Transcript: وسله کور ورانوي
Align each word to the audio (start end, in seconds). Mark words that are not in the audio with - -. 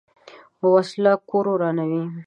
وسله 0.71 1.11
کور 1.29 1.45
ورانوي 1.51 2.03